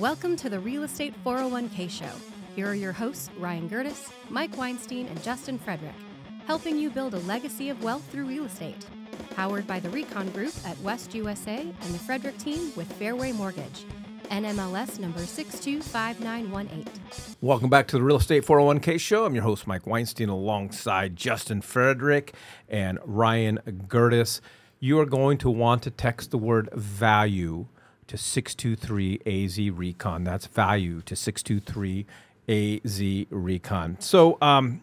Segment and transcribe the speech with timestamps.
[0.00, 2.10] Welcome to the Real Estate 401k Show.
[2.56, 5.94] Here are your hosts, Ryan Gerdes, Mike Weinstein, and Justin Frederick,
[6.48, 8.84] helping you build a legacy of wealth through real estate.
[9.36, 13.84] Powered by the Recon Group at West USA and the Frederick team with Fairway Mortgage.
[14.32, 16.86] NMLS number 625918.
[17.40, 19.24] Welcome back to the Real Estate 401k Show.
[19.24, 22.34] I'm your host, Mike Weinstein, alongside Justin Frederick
[22.68, 24.40] and Ryan Gerdes.
[24.80, 27.68] You are going to want to text the word value
[28.08, 30.24] to 623 AZ Recon.
[30.24, 32.06] That's value to 623
[32.48, 33.96] AZ Recon.
[34.00, 34.82] So, um,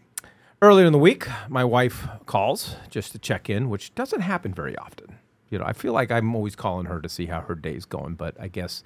[0.62, 4.78] earlier in the week, my wife calls just to check in, which doesn't happen very
[4.78, 5.18] often.
[5.50, 8.16] You know, I feel like I'm always calling her to see how her day's going,
[8.16, 8.84] but I guess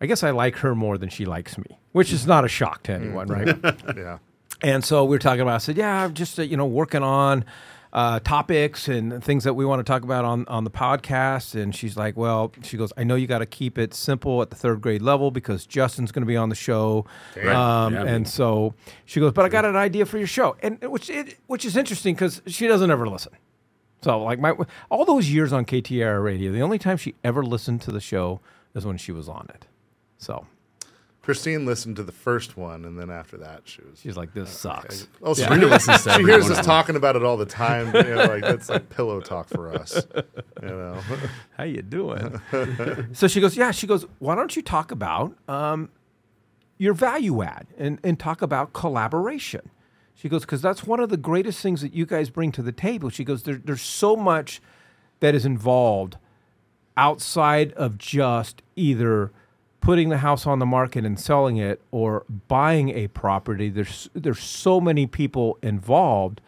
[0.00, 2.84] I guess I like her more than she likes me, which is not a shock
[2.84, 3.56] to anyone, right?
[3.96, 4.18] Yeah.
[4.62, 5.54] And so we were talking about.
[5.54, 7.44] I said, "Yeah, I'm just uh, you know working on
[7.92, 11.74] uh, topics and things that we want to talk about on on the podcast." And
[11.74, 14.56] she's like, "Well, she goes, I know you got to keep it simple at the
[14.56, 17.04] third grade level because Justin's going to be on the show."
[17.36, 18.04] Um, Yeah.
[18.04, 21.38] and so she goes, "But I got an idea for your show," and which it,
[21.46, 23.32] which is interesting because she doesn't ever listen.
[24.02, 24.54] So like my
[24.90, 28.40] all those years on KTR radio, the only time she ever listened to the show
[28.74, 29.66] is when she was on it.
[30.16, 30.46] So
[31.30, 34.00] Christine listened to the first one, and then after that, she was.
[34.00, 35.46] she's like, "This sucks." Oh, Yeah.
[35.46, 37.94] Serena listens to She hears us of talking about it all the time.
[37.94, 40.08] You know, like that's like pillow talk for us.
[40.60, 40.98] You know,
[41.56, 42.40] How you doing?
[43.12, 43.70] so she goes, yeah.
[43.70, 45.88] She goes, why don't you talk about um,
[46.78, 49.70] your value add and, and talk about collaboration?
[50.16, 52.72] She goes, because that's one of the greatest things that you guys bring to the
[52.72, 53.08] table.
[53.08, 54.60] She goes, there, there's so much
[55.20, 56.16] that is involved
[56.96, 59.30] outside of just either
[59.80, 63.68] putting the house on the market and selling it or buying a property.
[63.68, 66.40] There's there's so many people involved,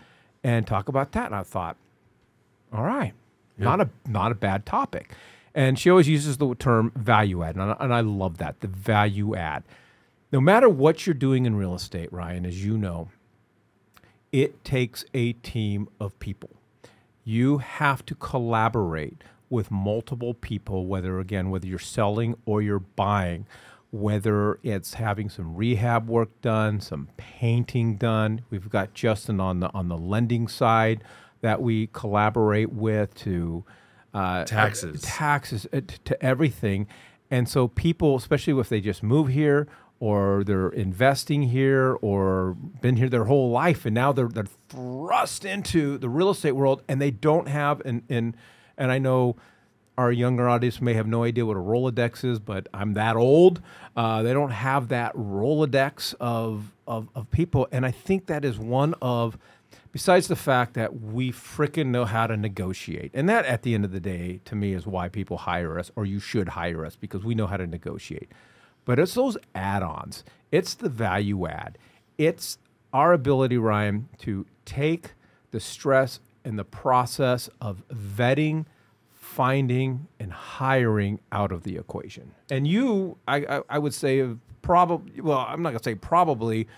[0.45, 1.27] and talk about that.
[1.27, 1.77] And I thought,
[2.73, 3.15] all right,
[3.59, 5.13] not a not a bad topic.
[5.55, 8.69] And she always uses the term value add, and I, and I love that the
[8.69, 9.65] value add.
[10.31, 13.09] No matter what you're doing in real estate, Ryan, as you know,
[14.33, 16.51] it takes a team of people.
[17.23, 23.47] You have to collaborate with multiple people, whether again, whether you're selling or you're buying,
[23.91, 28.41] whether it's having some rehab work done, some painting done.
[28.51, 31.05] We've got Justin on the on the lending side
[31.43, 33.65] that we collaborate with to
[34.15, 35.03] uh, Taxes.
[35.03, 36.87] taxes uh, t- to everything.
[37.31, 39.67] And so people, especially if they just move here
[40.01, 45.45] or they're investing here or been here their whole life and now they're, they're thrust
[45.45, 48.37] into the real estate world and they don't have an, and
[48.77, 49.37] and I know
[49.99, 53.61] our younger audience may have no idea what a Rolodex is, but I'm that old.
[53.95, 58.59] Uh, they don't have that Rolodex of, of of people, and I think that is
[58.59, 59.37] one of
[59.93, 63.11] besides the fact that we frickin' know how to negotiate.
[63.15, 65.91] And that, at the end of the day, to me, is why people hire us,
[65.95, 68.33] or you should hire us, because we know how to negotiate.
[68.85, 71.79] But it's those add ons, it's the value add,
[72.19, 72.59] it's
[72.93, 75.13] our ability, Ryan, to take
[75.51, 78.67] the stress and the process of vetting,
[79.11, 82.33] finding, and hiring out of the equation.
[82.51, 84.27] And you, I, I, I would say,
[84.63, 86.69] probably, well, I'm not going to say probably,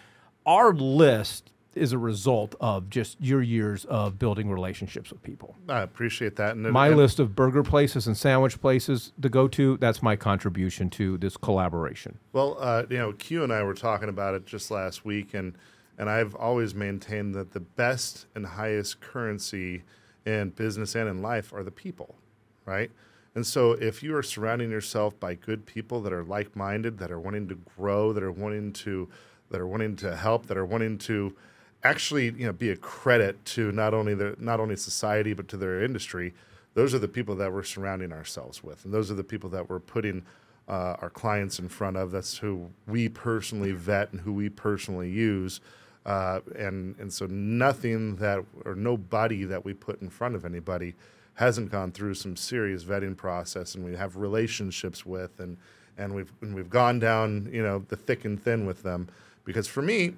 [0.46, 5.56] our list is a result of just your years of building relationships with people.
[5.68, 6.54] I appreciate that.
[6.54, 10.14] And My and- list of burger places and sandwich places to go to, that's my
[10.14, 12.18] contribution to this collaboration.
[12.32, 15.56] Well, uh, you know, Q and I were talking about it just last week, and
[15.98, 19.82] and I've always maintained that the best and highest currency
[20.26, 22.16] in business and in life are the people,
[22.64, 22.90] right?
[23.34, 27.18] And so, if you are surrounding yourself by good people that are like-minded, that are
[27.18, 29.08] wanting to grow, that are wanting to,
[29.50, 31.34] that are wanting to help, that are wanting to
[31.82, 35.56] actually, you know, be a credit to not only the not only society but to
[35.56, 36.32] their industry,
[36.74, 39.68] those are the people that we're surrounding ourselves with, and those are the people that
[39.68, 40.22] we're putting
[40.68, 42.10] uh, our clients in front of.
[42.10, 45.60] That's who we personally vet and who we personally use.
[46.06, 50.94] Uh, and and so nothing that or nobody that we put in front of anybody
[51.34, 55.56] hasn't gone through some serious vetting process, and we have relationships with, and
[55.96, 59.08] and we've and we've gone down you know the thick and thin with them.
[59.44, 60.14] Because for me,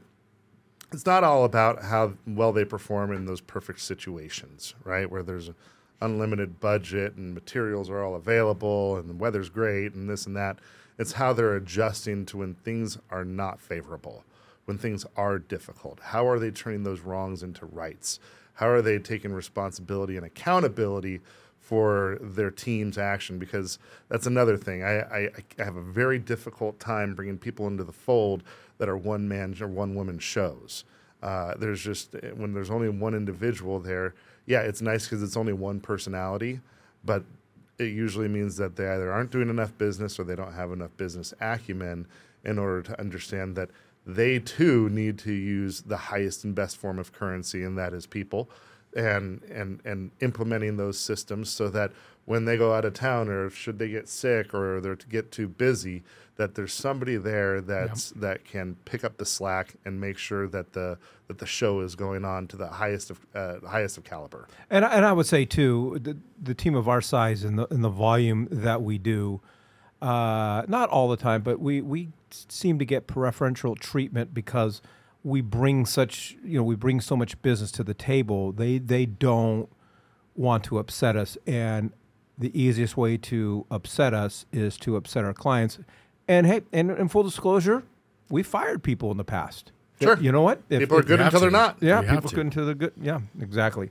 [0.92, 5.10] it's not all about how well they perform in those perfect situations, right?
[5.10, 5.50] Where there's
[6.00, 10.58] unlimited budget and materials are all available and the weather's great and this and that.
[10.98, 14.24] It's how they're adjusting to when things are not favorable,
[14.66, 16.00] when things are difficult.
[16.00, 18.20] How are they turning those wrongs into rights?
[18.54, 21.20] How are they taking responsibility and accountability
[21.58, 23.38] for their team's action?
[23.38, 23.78] Because
[24.08, 24.82] that's another thing.
[24.82, 28.42] I, I, I have a very difficult time bringing people into the fold
[28.78, 30.84] that are one man or one woman shows.
[31.22, 34.14] Uh, there's just when there's only one individual there.
[34.46, 36.60] Yeah, it's nice because it's only one personality,
[37.04, 37.24] but
[37.78, 40.96] it usually means that they either aren't doing enough business or they don't have enough
[40.96, 42.06] business acumen
[42.44, 43.70] in order to understand that
[44.06, 48.06] they too need to use the highest and best form of currency, and that is
[48.06, 48.48] people,
[48.94, 51.92] and and and implementing those systems so that
[52.24, 55.30] when they go out of town or should they get sick or they're to get
[55.30, 56.02] too busy,
[56.36, 58.20] that there's somebody there that's yep.
[58.20, 60.98] that can pick up the slack and make sure that the
[61.28, 64.46] that the show is going on to the highest of uh, highest of caliber.
[64.70, 67.82] And and I would say too, the, the team of our size and the and
[67.82, 69.40] the volume that we do,
[70.06, 74.80] uh, not all the time, but we we seem to get preferential treatment because
[75.24, 78.52] we bring such you know we bring so much business to the table.
[78.52, 79.68] They they don't
[80.34, 81.92] want to upset us and
[82.38, 85.78] the easiest way to upset us is to upset our clients
[86.28, 87.82] and hey, and in full disclosure,
[88.28, 89.72] we fired people in the past.
[90.00, 90.18] Sure.
[90.20, 90.60] You know what?
[90.68, 91.78] If, people are good until they're not.
[91.80, 92.92] Yeah, you people good until they're good.
[93.00, 93.90] Yeah, exactly.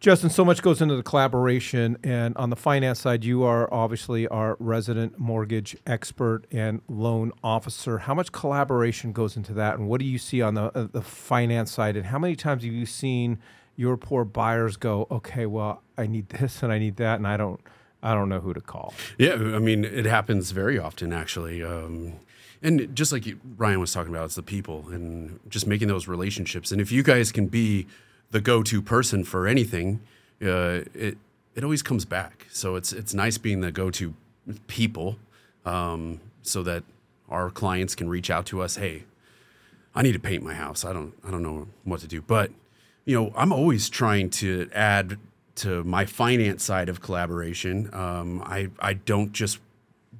[0.00, 4.26] Justin, so much goes into the collaboration, and on the finance side, you are obviously
[4.28, 7.98] our resident mortgage expert and loan officer.
[7.98, 11.02] How much collaboration goes into that, and what do you see on the uh, the
[11.02, 11.98] finance side?
[11.98, 13.38] And how many times have you seen
[13.76, 17.36] your poor buyers go, "Okay, well, I need this and I need that, and I
[17.36, 17.60] don't."
[18.02, 18.94] I don't know who to call.
[19.18, 21.62] Yeah, I mean, it happens very often, actually.
[21.62, 22.14] Um,
[22.62, 23.26] and just like
[23.58, 26.72] Ryan was talking about, it's the people and just making those relationships.
[26.72, 27.86] And if you guys can be
[28.30, 30.00] the go-to person for anything,
[30.42, 31.18] uh, it
[31.54, 32.46] it always comes back.
[32.50, 34.14] So it's it's nice being the go-to
[34.66, 35.16] people,
[35.64, 36.84] um, so that
[37.28, 38.76] our clients can reach out to us.
[38.76, 39.04] Hey,
[39.94, 40.84] I need to paint my house.
[40.84, 42.50] I don't I don't know what to do, but
[43.04, 45.18] you know, I'm always trying to add
[45.56, 47.90] to my finance side of collaboration.
[47.92, 49.58] Um, I I don't just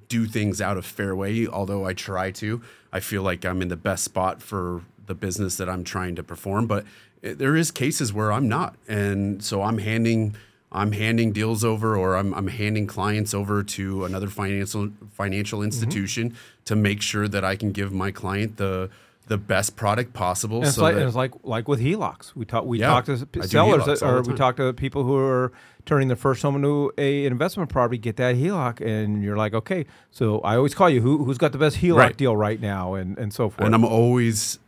[0.09, 2.61] do things out of fairway, although I try to.
[2.93, 6.23] I feel like I'm in the best spot for the business that I'm trying to
[6.23, 6.85] perform, but
[7.23, 10.37] it, there is cases where I'm not, and so I'm handing
[10.73, 15.67] I'm handing deals over, or I'm I'm handing clients over to another financial financial mm-hmm.
[15.67, 16.65] institution mm-hmm.
[16.67, 18.91] to make sure that I can give my client the
[19.31, 20.59] the best product possible.
[20.59, 22.35] And it's, so like, and it's like like with HELOCs.
[22.35, 25.53] We talk we yeah, talk to sellers or we talk to people who are
[25.87, 27.97] turning their first home into a investment property.
[27.99, 29.87] Get that HELOC, and you're like, okay.
[30.11, 31.01] So I always call you.
[31.01, 32.17] Who who's got the best HELOC right.
[32.17, 33.65] deal right now, and and so forth.
[33.65, 34.59] And I'm always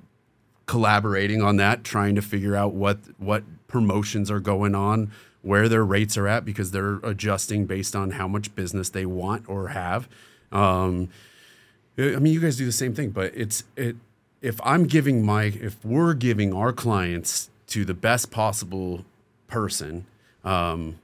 [0.67, 5.11] collaborating on that, trying to figure out what what promotions are going on,
[5.43, 9.49] where their rates are at, because they're adjusting based on how much business they want
[9.49, 10.09] or have.
[10.51, 11.09] Um,
[11.99, 13.97] I mean, you guys do the same thing, but it's it
[14.43, 19.05] if I'm giving my, if we're giving our clients to the best possible
[19.47, 20.05] person,
[20.45, 20.99] um,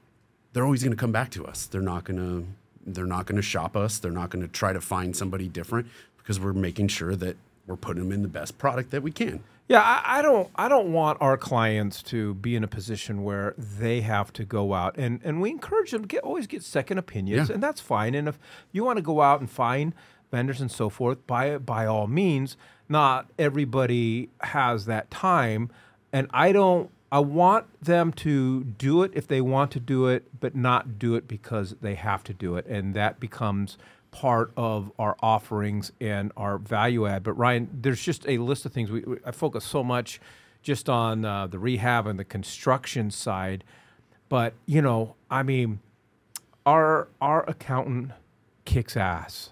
[0.52, 1.66] they're always going to come back to us.
[1.66, 2.46] They're not going to,
[2.84, 3.98] they're not going to shop us.
[3.98, 5.86] They're not going to try to find somebody different
[6.18, 7.36] because we're making sure that
[7.68, 9.44] we're putting them in the best product that we can.
[9.68, 10.48] Yeah, I, I, don't.
[10.56, 14.72] I don't want our clients to be in a position where they have to go
[14.72, 17.54] out and and we encourage them to get always get second opinions, yeah.
[17.54, 18.14] and that's fine.
[18.14, 18.38] And if
[18.72, 19.92] you want to go out and find
[20.30, 22.56] vendors and so forth, by by all means
[22.88, 25.70] not everybody has that time
[26.12, 30.24] and i don't i want them to do it if they want to do it
[30.40, 33.76] but not do it because they have to do it and that becomes
[34.10, 37.22] part of our offerings and our value add.
[37.22, 38.90] But ryan there's just a list of things.
[38.90, 40.20] We, we i focus so much
[40.62, 43.64] just on uh, the rehab and the construction side.
[44.28, 45.80] But you know i mean
[46.66, 48.12] our our accountant
[48.64, 49.50] kicks ass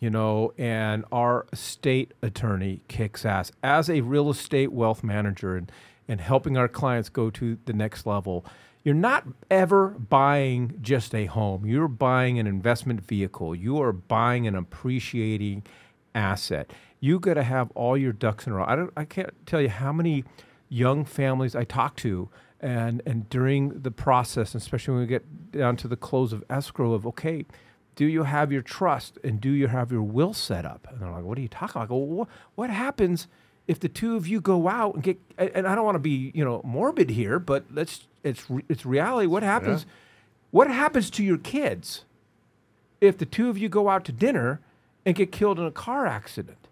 [0.00, 3.52] you know, and our estate attorney kicks ass.
[3.62, 5.70] As a real estate wealth manager and,
[6.08, 8.44] and helping our clients go to the next level.
[8.82, 11.66] You're not ever buying just a home.
[11.66, 13.54] You're buying an investment vehicle.
[13.54, 15.64] You are buying an appreciating
[16.14, 16.72] asset.
[16.98, 18.64] You got to have all your ducks in a row.
[18.66, 18.92] I don't.
[18.96, 20.24] I can't tell you how many
[20.68, 25.76] young families I talk to, and and during the process, especially when we get down
[25.76, 27.44] to the close of escrow, of okay,
[27.96, 30.86] do you have your trust and do you have your will set up?
[30.90, 31.84] And they're like, what are you talking about?
[31.84, 33.28] I go, well, what happens
[33.70, 36.32] if the two of you go out and get, and I don't want to be,
[36.34, 39.28] you know, morbid here, but let's, it's, it's reality.
[39.28, 39.92] What happens, yeah.
[40.50, 42.04] what happens to your kids
[43.00, 44.58] if the two of you go out to dinner
[45.06, 46.66] and get killed in a car accident?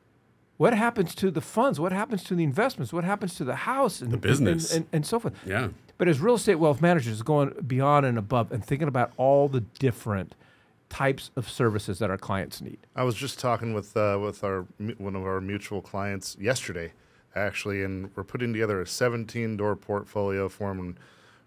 [0.56, 1.78] What happens to the funds?
[1.78, 2.92] What happens to the investments?
[2.92, 5.34] What happens to the house and the business and, and, and so forth?
[5.46, 5.68] Yeah.
[5.98, 9.60] But as real estate wealth managers, going beyond and above and thinking about all the
[9.60, 10.34] different–
[10.88, 12.78] types of services that our clients need.
[12.96, 14.66] I was just talking with uh, with our
[14.98, 16.92] one of our mutual clients yesterday,
[17.34, 20.96] actually, and we're putting together a 17 door portfolio for them.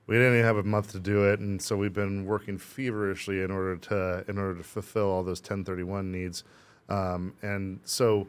[0.07, 3.41] We didn't even have a month to do it, and so we've been working feverishly
[3.41, 6.43] in order to in order to fulfill all those 1031 needs.
[6.89, 8.27] Um, and so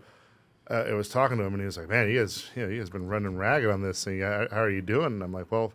[0.71, 2.69] uh, I was talking to him, and he was like, "Man, he has you know,
[2.71, 4.21] he has been running ragged on this thing.
[4.21, 5.73] How, how are you doing?" And I'm like, "Well."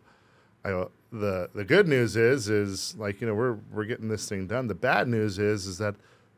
[0.66, 4.48] I, the the good news is is like you know we're we're getting this thing
[4.48, 4.68] done.
[4.68, 5.96] The bad news is is that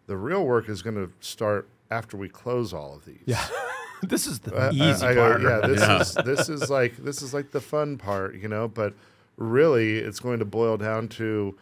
[0.08, 3.22] the real work is going to start after we close all of these.
[3.26, 3.46] Yeah.
[4.04, 5.42] this is the I- I- easy I go, part.
[5.42, 6.02] yeah, this Yeah.
[6.02, 8.68] is this is like this is like the fun part, you know.
[8.68, 8.94] But
[9.38, 11.58] really, it's going to boil down to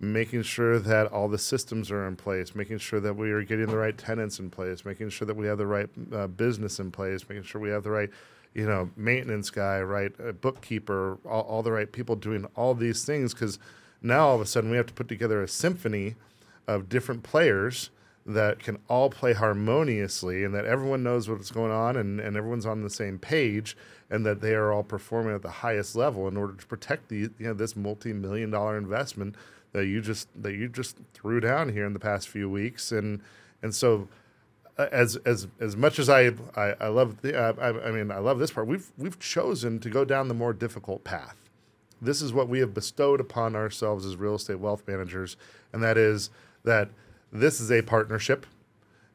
[0.00, 3.66] making sure that all the systems are in place, making sure that we are getting
[3.66, 6.90] the right tenants in place, making sure that we have the right uh, business in
[6.90, 8.10] place, making sure we have the right,
[8.54, 13.04] you know, maintenance guy, right, uh, bookkeeper, all, all the right people doing all these
[13.04, 13.32] things.
[13.32, 13.58] Because
[14.00, 16.16] now all of a sudden we have to put together a symphony
[16.66, 17.90] of different players
[18.24, 22.66] that can all play harmoniously and that everyone knows what's going on and, and everyone's
[22.66, 23.76] on the same page
[24.10, 27.16] and that they are all performing at the highest level in order to protect the
[27.16, 29.34] you know this multi-million dollar investment
[29.72, 33.20] that you just that you just threw down here in the past few weeks and
[33.60, 34.08] and so
[34.78, 38.18] as as as much as I I, I love the uh, I, I mean I
[38.18, 41.42] love this part we've we've chosen to go down the more difficult path
[42.02, 45.36] this is what we have bestowed upon ourselves as real estate wealth managers,
[45.72, 46.30] and that is
[46.64, 46.90] that
[47.32, 48.44] this is a partnership,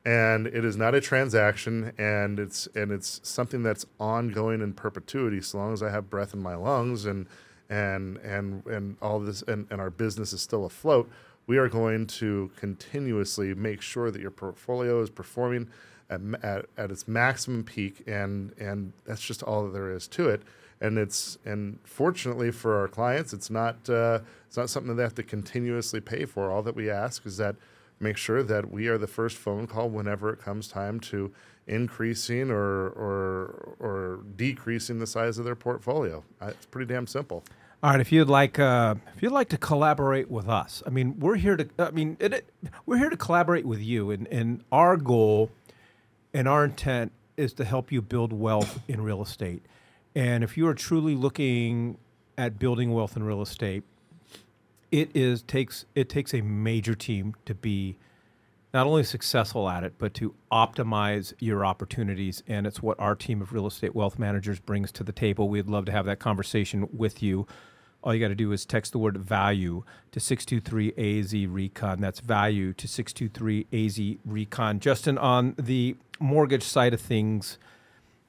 [0.06, 5.42] and it is not a transaction, and it's and it's something that's ongoing in perpetuity,
[5.42, 7.28] so long as I have breath in my lungs, and
[7.70, 11.12] and and and all this, and, and our business is still afloat.
[11.48, 15.70] We are going to continuously make sure that your portfolio is performing
[16.10, 20.30] at, at, at its maximum peak, and and that's just all that there is to
[20.30, 20.44] it
[20.80, 25.04] and it's and fortunately for our clients, it's not uh, it's not something that they
[25.04, 26.52] have to continuously pay for.
[26.52, 27.56] All that we ask is that
[28.00, 31.32] make sure that we are the first phone call whenever it comes time to
[31.66, 36.24] increasing or or or decreasing the size of their portfolio.
[36.40, 37.44] Uh, It's pretty damn simple.
[37.84, 41.20] All right, if you'd like, uh, if you'd like to collaborate with us, I mean,
[41.20, 41.70] we're here to.
[41.78, 42.50] I mean, it, it,
[42.88, 45.52] we're here to collaborate with you, and, and our goal
[46.34, 49.64] and our intent is to help you build wealth in real estate.
[50.16, 52.00] And if you are truly looking
[52.36, 53.84] at building wealth in real estate,
[54.92, 57.96] it is takes it takes a major team to be
[58.74, 62.44] not only successful at it, but to optimize your opportunities.
[62.48, 65.50] And it's what our team of real estate wealth managers brings to the table.
[65.50, 67.48] We'd love to have that conversation with you.
[68.04, 72.00] All you got to do is text the word value to 623 AZ Recon.
[72.00, 74.80] That's value to 623 AZ Recon.
[74.80, 77.58] Justin, on the mortgage side of things,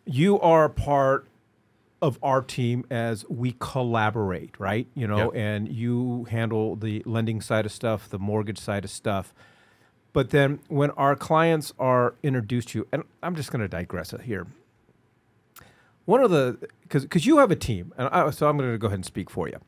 [0.05, 1.27] you are part
[2.01, 4.87] of our team as we collaborate, right?
[4.95, 5.33] You know, Yep.
[5.35, 9.35] and you handle the lending side of stuff, the mortgage side of stuff.
[10.13, 14.15] But then when our clients are introduced to you, and I'm just going to digress
[14.25, 14.47] here.
[16.07, 18.79] One of the because because you have a team, and I, so I'm going to
[18.79, 19.59] go ahead and speak for you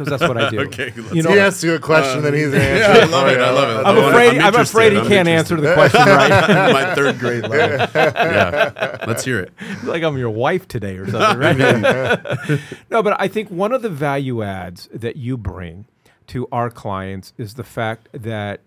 [0.00, 0.60] because that's what I do.
[0.70, 2.78] Okay, you know, he asks you a question, then he's um, answering.
[2.78, 3.88] yeah, I love it, I love it.
[3.88, 4.28] I'm I'm afraid.
[4.38, 5.54] I'm, interested, afraid he I'm can't interested.
[5.54, 6.72] answer the question right.
[6.72, 7.88] My third grade level.
[7.94, 9.52] Yeah, let's hear it.
[9.58, 12.60] It's like I'm your wife today or something, right?
[12.90, 15.86] no, but I think one of the value adds that you bring
[16.28, 18.60] to our clients is the fact that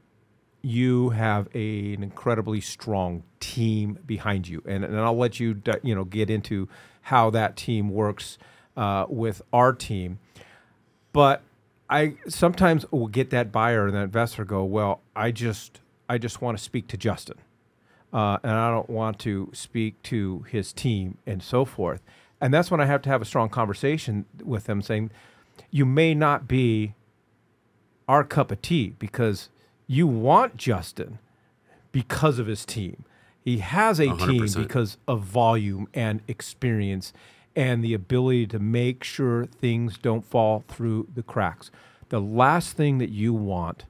[0.64, 5.94] you have a, an incredibly strong team behind you, and, and I'll let you you
[5.94, 6.68] know get into
[7.02, 8.38] how that team works
[8.78, 10.20] uh, with our team.
[11.12, 11.42] But
[11.90, 16.42] I sometimes will get that buyer and that investor go, well, I just I just
[16.42, 17.38] want to speak to Justin
[18.14, 22.02] uh, and I don't want to speak to his team and so forth.
[22.40, 25.12] And that's when I have to have a strong conversation with them, saying,
[25.72, 26.94] "You may not be
[28.08, 29.50] our cup of tea because
[29.88, 31.20] you want Justin
[31.92, 33.06] because of his team.
[33.44, 34.56] He has a team 100%.
[34.56, 37.14] because of volume and experience
[37.56, 41.70] and the ability to make sure things don't fall through the cracks.
[42.10, 43.86] The last thing that you want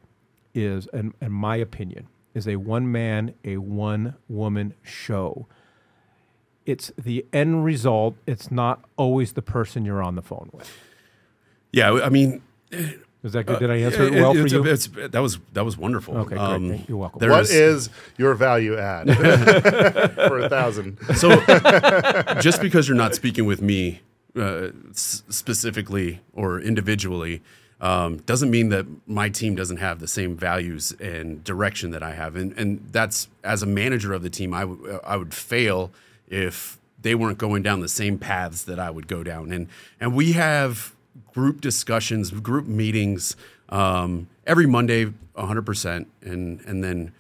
[0.54, 5.48] is, in, in my opinion, is a one man, a one woman show.
[6.66, 8.16] It's the end result.
[8.26, 10.72] It's not always the person you're on the phone with.
[11.72, 12.42] Yeah, I mean,
[13.24, 13.60] Is that good?
[13.60, 14.66] Did I answer it it- well for it's, you?
[14.66, 16.18] it's, that was that was wonderful.
[16.18, 16.70] Okay, great.
[16.70, 17.20] Thank- you're welcome.
[17.20, 19.08] there What is- is your value add
[20.28, 20.98] for a thousand?
[21.16, 21.30] So,
[22.42, 24.02] just because you're not speaking with me
[24.36, 27.42] uh, s- specifically or individually,
[27.80, 32.14] um, doesn't mean that my team doesn't have the same values and direction that I
[32.14, 32.36] have.
[32.36, 35.92] And, and that's as a manager of the team, I, w- I would fail
[36.28, 39.52] if they weren't going down the same paths that I would go down.
[39.52, 39.68] And,
[40.00, 40.93] and we have
[41.34, 43.36] group discussions, group meetings
[43.70, 46.06] um, every Monday, 100%.
[46.22, 47.12] And, and then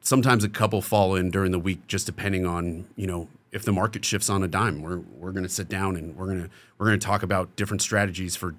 [0.00, 3.72] sometimes a couple fall in during the week just depending on you know if the
[3.72, 4.82] market shifts on a dime.
[4.82, 7.54] We're we're going to sit down and we're going to we're going to talk about
[7.56, 8.54] different strategies for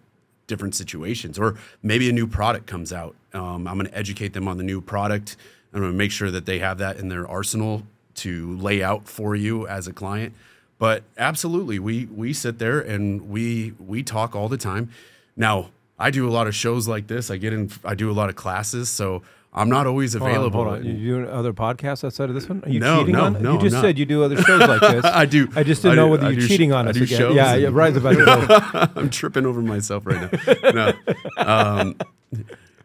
[0.47, 1.39] different situations.
[1.39, 3.15] Or maybe a new product comes out.
[3.33, 5.37] Um, i'm going to educate them on the new product.
[5.73, 7.83] I'm going to make sure that they have that in their arsenal
[8.15, 10.33] to lay out for you as a client
[10.81, 14.89] but absolutely we we sit there and we we talk all the time
[15.37, 15.69] now
[15.99, 17.29] I do a lot of shows like this.
[17.29, 17.69] I get in.
[17.85, 19.21] I do a lot of classes, so
[19.53, 20.63] I'm not always Hold on, available.
[20.63, 20.83] hold on.
[20.83, 22.63] You doing other podcasts outside of this one?
[22.65, 23.43] Are you No, cheating no, on?
[23.43, 25.05] no, you just said you do other shows like this.
[25.21, 25.47] I do.
[25.55, 27.03] I just didn't I know do- whether I you're do sh- cheating on us do
[27.03, 27.35] again.
[27.35, 27.69] Yeah, yeah.
[27.71, 28.89] Ryan's about go.
[28.99, 30.27] I'm tripping over myself right
[30.65, 30.71] now.
[30.71, 30.93] No.
[31.37, 31.95] Um,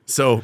[0.05, 0.43] so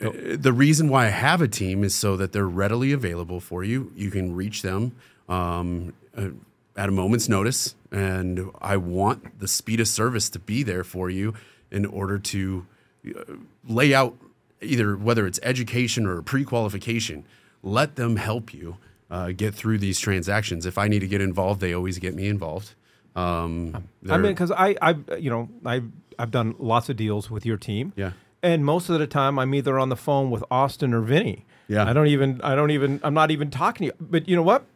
[0.00, 3.62] uh, the reason why I have a team is so that they're readily available for
[3.62, 3.92] you.
[3.94, 4.92] You can reach them
[5.28, 6.28] um, uh,
[6.76, 11.08] at a moment's notice, and I want the speed of service to be there for
[11.08, 11.34] you
[11.70, 12.66] in order to
[13.06, 13.34] uh,
[13.68, 14.16] lay out
[14.60, 17.24] either whether it's education or pre-qualification.
[17.62, 18.78] Let them help you
[19.10, 20.66] uh, get through these transactions.
[20.66, 22.74] If I need to get involved, they always get me involved.
[23.14, 25.82] Um, I mean, because I, I, you know, I,
[26.18, 27.92] I've done lots of deals with your team.
[27.94, 28.12] Yeah.
[28.42, 31.46] And most of the time, I'm either on the phone with Austin or Vinny.
[31.68, 31.88] Yeah.
[31.88, 34.06] I don't even, I don't even, I'm not even talking to you.
[34.06, 34.66] But you know what?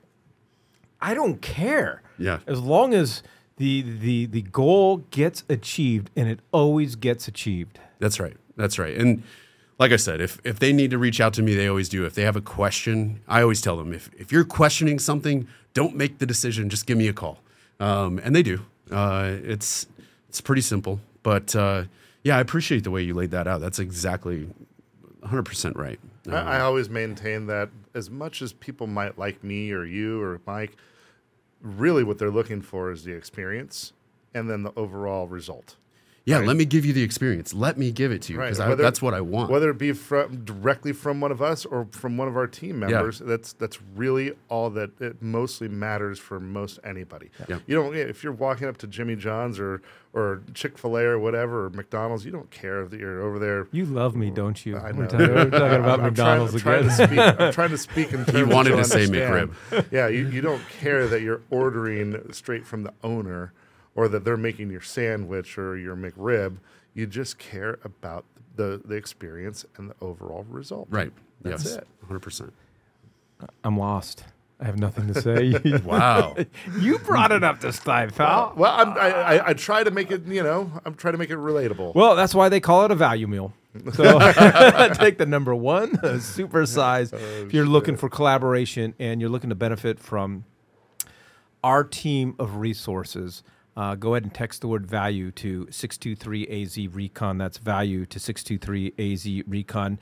[1.00, 2.02] I don't care.
[2.18, 2.40] Yeah.
[2.46, 3.22] As long as
[3.56, 7.78] the the the goal gets achieved, and it always gets achieved.
[7.98, 8.36] That's right.
[8.56, 8.96] That's right.
[8.96, 9.22] And
[9.78, 12.04] like I said, if if they need to reach out to me, they always do.
[12.04, 15.96] If they have a question, I always tell them if if you're questioning something, don't
[15.96, 16.68] make the decision.
[16.68, 17.40] Just give me a call.
[17.80, 18.60] Um, and they do.
[18.90, 19.86] Uh, it's
[20.28, 21.00] it's pretty simple.
[21.22, 21.84] But uh,
[22.22, 23.60] yeah, I appreciate the way you laid that out.
[23.60, 24.48] That's exactly
[25.20, 26.00] 100 percent right.
[26.28, 30.20] Uh, I, I always maintain that as much as people might like me or you
[30.20, 30.76] or Mike,
[31.60, 33.92] really what they're looking for is the experience
[34.34, 35.76] and then the overall result.
[36.28, 36.46] Yeah, right.
[36.46, 37.54] let me give you the experience.
[37.54, 39.50] Let me give it to you because Whether- that's what I want.
[39.50, 42.78] Whether it be from directly from one of us or from one of our team
[42.80, 47.30] members, that's that's really all that it mostly matters for most anybody.
[47.48, 47.58] Yeah.
[47.66, 49.80] You don't if you're walking up to Jimmy John's or
[50.14, 53.68] or Chick Fil A or whatever or McDonald's, you don't care that you're over there.
[53.72, 54.76] You love me, don't you?
[54.76, 55.06] I We're know.
[55.08, 56.90] talking, we're talking about I'm- I'm McDonald's trying, again.
[56.90, 59.02] I'm trying, to speak, I'm trying to speak in terms He wanted that to say
[59.02, 59.10] you'll.
[59.12, 59.86] McRib.
[59.90, 63.52] Yeah, you, you don't care that you're ordering straight from the owner
[63.98, 66.58] or that they're making your sandwich or your McRib.
[66.94, 68.24] You just care about
[68.54, 70.86] the, the experience and the overall result.
[70.88, 71.12] right.
[71.42, 71.76] That's yes.
[71.78, 71.86] it.
[72.00, 72.52] 100 percent.
[73.64, 74.22] I'm lost.
[74.60, 75.60] I have nothing to say.
[75.84, 76.36] Wow.
[76.78, 78.52] you brought it up this time, pal.
[78.56, 81.30] Well, I'm, I, I, I try to make it, you know, I'm trying to make
[81.30, 81.94] it relatable.
[81.96, 83.52] Well, that's why they call it a value meal.
[83.94, 84.18] So
[84.94, 87.12] take the number one, a super size.
[87.12, 90.44] Oh, if you're looking for collaboration and you're looking to benefit from
[91.64, 93.42] our team of resources,
[93.78, 97.38] uh, go ahead and text the word value to 623AZ Recon.
[97.38, 100.00] That's value to 623AZ Recon.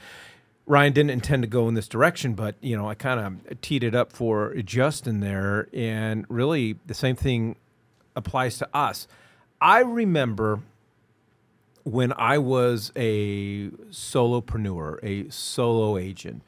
[0.65, 3.85] Ryan didn't intend to go in this direction, but you know I kind of teed
[3.85, 7.57] it up for Justin there, and really the same thing
[8.17, 9.07] applies to us.
[9.61, 10.61] I remember
[11.85, 16.43] when I was a solopreneur, a solo agent,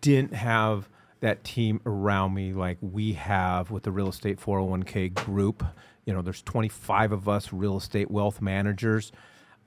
[0.00, 5.64] didn't have that team around me like we have with the real estate 401k group.
[6.04, 9.12] You know, there's 25 of us real estate wealth managers,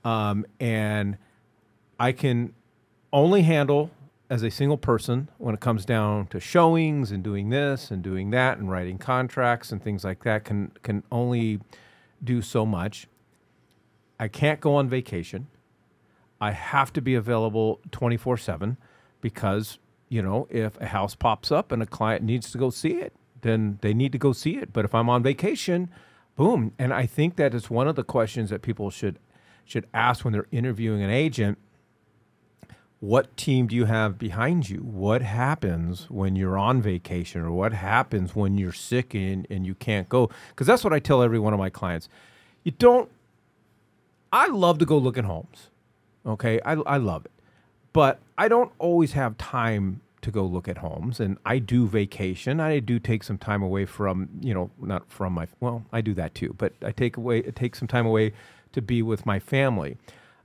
[0.04, 1.16] um, and
[1.98, 2.54] I can
[3.12, 3.90] only handle
[4.30, 8.30] as a single person when it comes down to showings and doing this and doing
[8.30, 11.60] that and writing contracts and things like that can can only
[12.22, 13.06] do so much.
[14.18, 15.48] I can't go on vacation.
[16.40, 18.76] I have to be available 24/7
[19.20, 22.94] because, you know, if a house pops up and a client needs to go see
[22.94, 24.72] it, then they need to go see it.
[24.72, 25.90] But if I'm on vacation,
[26.36, 26.72] boom.
[26.78, 29.18] And I think that is one of the questions that people should
[29.66, 31.56] should ask when they're interviewing an agent
[33.04, 34.78] what team do you have behind you?
[34.78, 39.74] What happens when you're on vacation or what happens when you're sick and, and you
[39.74, 40.30] can't go?
[40.48, 42.08] Because that's what I tell every one of my clients.
[42.62, 43.10] You don't,
[44.32, 45.68] I love to go look at homes.
[46.24, 46.60] Okay.
[46.64, 47.30] I, I love it.
[47.92, 51.20] But I don't always have time to go look at homes.
[51.20, 52.60] And I do vacation.
[52.60, 56.14] I do take some time away from, you know, not from my, well, I do
[56.14, 58.32] that too, but I take away, take some time away
[58.72, 59.96] to be with my family.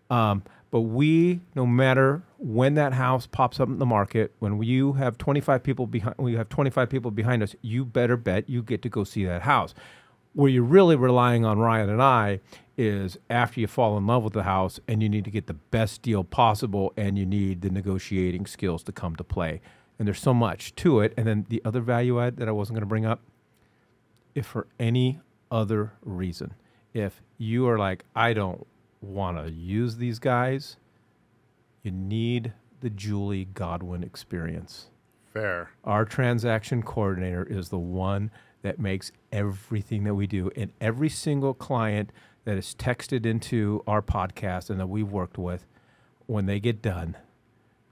[0.10, 4.94] Um, but we, no matter when that house pops up in the market, when you
[4.94, 8.82] have 25 people behind, we have 25 people behind us, you better bet you get
[8.84, 9.74] to go see that house.
[10.34, 12.40] Where you're really relying on Ryan and I
[12.80, 15.54] is after you fall in love with the house and you need to get the
[15.54, 19.60] best deal possible and you need the negotiating skills to come to play.
[20.00, 21.14] And there's so much to it.
[21.18, 23.20] And then the other value add that I wasn't going to bring up,
[24.34, 25.20] if for any
[25.52, 26.54] other reason,
[26.94, 28.66] if you are like, I don't
[29.02, 30.78] want to use these guys,
[31.84, 34.88] you need the Julie Godwin experience.
[35.34, 35.72] Fair.
[35.84, 40.50] Our transaction coordinator is the one that makes everything that we do.
[40.56, 42.12] And every single client
[42.46, 45.66] that is texted into our podcast and that we've worked with,
[46.26, 47.18] when they get done,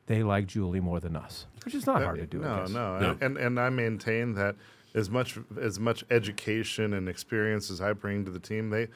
[0.08, 2.40] they like Julie more than us, which is not uh, hard to do.
[2.40, 3.18] No, no, No.
[3.22, 4.56] And and I maintain that
[4.96, 8.88] as much as much education and experience as I bring to the team, they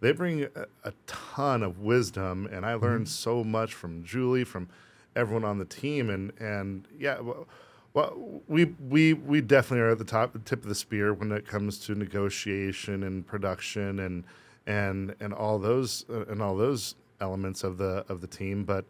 [0.00, 3.12] they bring a, a ton of wisdom, and I learned mm-hmm.
[3.12, 4.68] so much from Julie, from
[5.14, 7.20] everyone on the team, and and yeah.
[7.20, 7.48] Well,
[7.94, 11.32] well, we we we definitely are at the top, the tip of the spear when
[11.32, 14.24] it comes to negotiation and production and
[14.66, 18.64] and and all those uh, and all those elements of the of the team.
[18.64, 18.84] But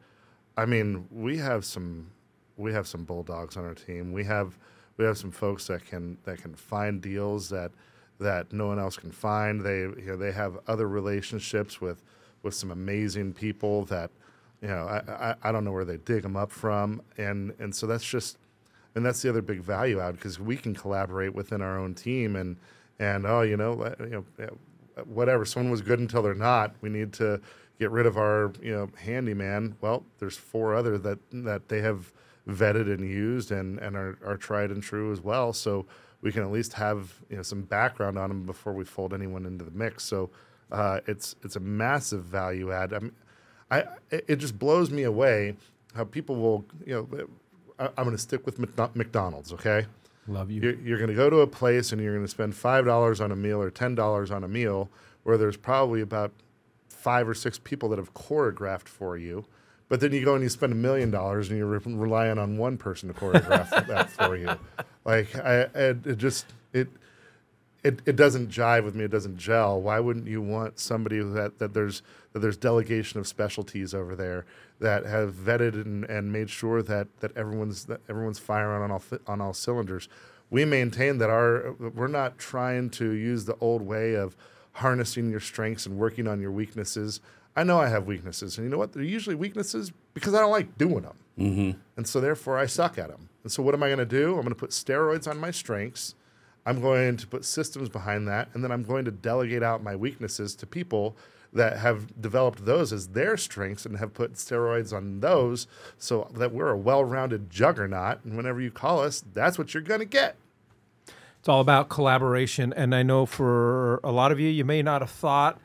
[0.56, 2.10] I mean, we have some
[2.56, 4.12] we have some bulldogs on our team.
[4.12, 4.58] We have
[4.96, 7.72] we have some folks that can that can find deals that
[8.18, 9.62] that no one else can find.
[9.62, 12.02] They you know they have other relationships with
[12.42, 14.10] with some amazing people that
[14.62, 17.74] you know I, I, I don't know where they dig them up from, and and
[17.74, 18.38] so that's just
[18.94, 22.34] and that's the other big value add because we can collaborate within our own team
[22.34, 22.56] and
[22.98, 24.48] and oh you know you know
[25.04, 26.74] whatever someone was good until they're not.
[26.80, 27.40] We need to
[27.78, 29.76] get rid of our you know handyman.
[29.80, 32.12] Well, there's four other that that they have
[32.48, 35.52] vetted and used and and are, are tried and true as well.
[35.52, 35.86] So
[36.22, 39.46] we can at least have you know some background on them before we fold anyone
[39.46, 40.04] into the mix.
[40.04, 40.30] So
[40.72, 42.92] uh, it's it's a massive value add.
[42.92, 45.56] I, I it just blows me away
[45.94, 47.28] how people will you know.
[47.78, 49.84] I, I'm going to stick with McDonald's, okay?
[50.28, 50.60] Love you.
[50.60, 53.20] You're, you're going to go to a place and you're going to spend five dollars
[53.20, 54.88] on a meal or ten dollars on a meal,
[55.22, 56.32] where there's probably about
[56.88, 59.44] five or six people that have choreographed for you.
[59.88, 62.58] But then you go and you spend a million dollars and you're re- relying on
[62.58, 64.50] one person to choreograph that for you.
[65.04, 66.88] Like I, it, it just it,
[67.86, 69.04] it it doesn't jive with me.
[69.04, 69.80] It doesn't gel.
[69.80, 74.44] Why wouldn't you want somebody that that there's that there's delegation of specialties over there
[74.80, 79.02] that have vetted and, and made sure that that everyone's that everyone's firing on all
[79.26, 80.08] on all cylinders.
[80.50, 84.36] We maintain that our we're not trying to use the old way of
[84.72, 87.20] harnessing your strengths and working on your weaknesses.
[87.54, 88.92] I know I have weaknesses, and you know what?
[88.92, 91.78] They're usually weaknesses because I don't like doing them, mm-hmm.
[91.96, 93.28] and so therefore I suck at them.
[93.44, 94.30] And so what am I going to do?
[94.34, 96.16] I'm going to put steroids on my strengths.
[96.66, 99.96] I'm going to put systems behind that, and then I'm going to delegate out my
[99.96, 101.16] weaknesses to people
[101.52, 106.52] that have developed those as their strengths and have put steroids on those so that
[106.52, 108.24] we're a well-rounded juggernaut.
[108.24, 110.36] And whenever you call us, that's what you're going to get.
[111.38, 112.74] It's all about collaboration.
[112.74, 115.60] And I know for a lot of you, you may not have thought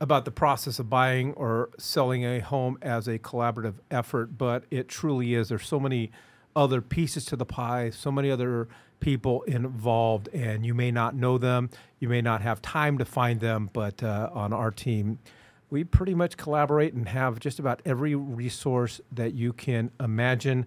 [0.00, 4.88] about the process of buying or selling a home as a collaborative effort, but it
[4.88, 5.48] truly is.
[5.48, 6.12] There's so many
[6.54, 8.68] other pieces to the pie, so many other
[9.00, 11.70] people involved, and you may not know them.
[11.98, 15.18] You may not have time to find them, but uh, on our team,
[15.70, 20.66] we pretty much collaborate and have just about every resource that you can imagine.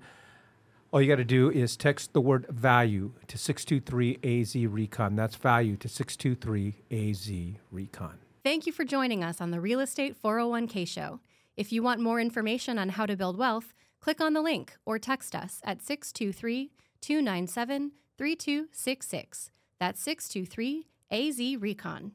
[0.92, 5.16] All you got to do is text the word value to 623 AZ Recon.
[5.16, 8.18] That's value to 623 AZ Recon.
[8.44, 11.20] Thank you for joining us on the Real Estate 401k show.
[11.58, 13.74] If you want more information on how to build wealth,
[14.06, 16.70] click on the link or text us at 623
[17.02, 19.50] 297 3266.
[19.80, 22.12] That's 623 AZ Recon.